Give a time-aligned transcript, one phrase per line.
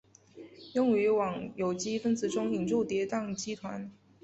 [0.73, 3.91] 用于往有机分子中引入叠氮基团。